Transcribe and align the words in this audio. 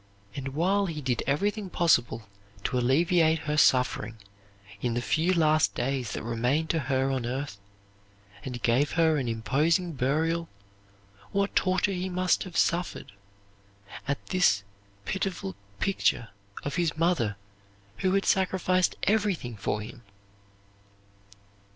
And 0.35 0.55
while 0.55 0.87
he 0.87 0.99
did 0.99 1.21
everything 1.27 1.69
possible 1.69 2.27
to 2.63 2.75
alleviate 2.79 3.37
her 3.41 3.55
suffering, 3.55 4.17
in 4.81 4.95
the 4.95 4.99
few 4.99 5.31
last 5.31 5.75
days 5.75 6.13
that 6.13 6.23
remained 6.23 6.71
to 6.71 6.79
her 6.79 7.11
on 7.11 7.23
earth, 7.27 7.59
and 8.43 8.63
gave 8.63 8.93
her 8.93 9.17
an 9.17 9.27
imposing 9.27 9.91
burial, 9.93 10.49
what 11.31 11.55
torture 11.55 11.91
he 11.91 12.09
must 12.09 12.45
have 12.45 12.57
suffered, 12.57 13.11
at 14.07 14.25
this 14.29 14.63
pitiful 15.05 15.55
picture 15.79 16.29
of 16.63 16.77
his 16.77 16.97
mother 16.97 17.35
who 17.97 18.13
had 18.13 18.25
sacrificed 18.25 18.95
everything 19.03 19.55
for 19.55 19.81
him! 19.81 20.01